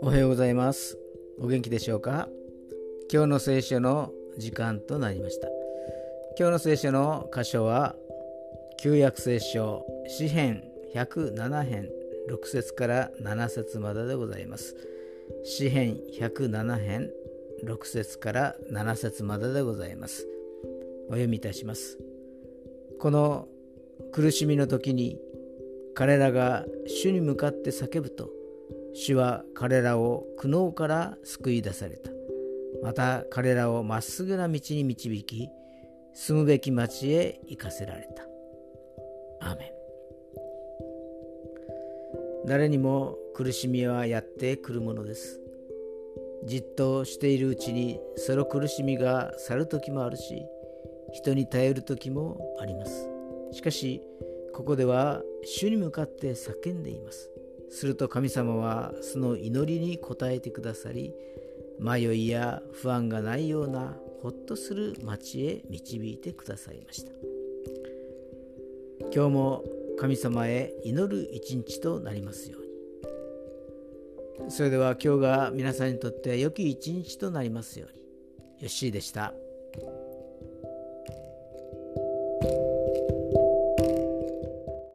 [0.00, 0.96] おはようございます。
[1.40, 2.28] お元気でしょうか？
[3.12, 5.48] 今日の聖書の時間となりました。
[6.38, 7.96] 今日の聖書の箇所は
[8.80, 10.62] 旧約聖書詩編
[10.94, 11.88] 107編
[12.30, 14.76] 6節から7節まででございます。
[15.42, 17.10] 詩編107編
[17.64, 20.28] 6節から7節まででございます。
[21.08, 21.98] お読みいたします。
[23.00, 23.48] この
[24.12, 25.18] 苦しみの時に
[25.94, 28.30] 彼らが主に向かって叫ぶと
[28.94, 32.10] 主は彼らを苦悩から救い出された。
[32.82, 35.48] また彼らをまっすぐな道に導き、
[36.14, 38.24] 住むべき町へ行かせられた。
[39.48, 39.68] アーメン。
[42.46, 45.40] 誰にも苦しみはやってくるものです。
[46.44, 50.44] じっとしているうちにその苦しみが去る時もあるし、
[51.12, 53.17] 人に頼る時もあります。
[53.52, 54.02] しかし、
[54.52, 57.30] ここでは主に向かって叫んでいます。
[57.70, 61.14] すると神様はその祈りに応えてくださり
[61.78, 67.12] 迷いや不安がないようなほっとする町へ導いてくださいました
[69.14, 69.64] 今日も
[69.98, 72.58] 神様へ祈る一日となりますよ
[74.40, 78.02] うにそれでは今日が皆さんにとって良き一日となりますように
[78.60, 79.34] よッしーでした。